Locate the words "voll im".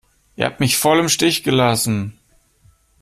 0.79-1.09